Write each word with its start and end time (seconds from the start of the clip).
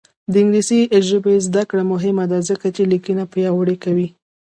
د 0.31 0.33
انګلیسي 0.41 0.79
ژبې 1.09 1.33
زده 1.47 1.63
کړه 1.69 1.83
مهمه 1.93 2.25
ده 2.31 2.39
ځکه 2.49 2.67
چې 2.75 2.83
لیکنه 2.93 3.23
پیاوړې 3.33 3.75
کوي. 3.83 4.07